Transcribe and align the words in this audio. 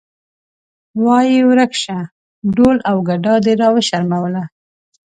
وایې 1.03 1.39
ورک 1.49 1.73
شه 1.83 1.97
ډول 2.55 2.77
او 2.89 2.97
ګډا 3.09 3.35
دې 3.45 3.53
راوشرموله. 3.61 4.43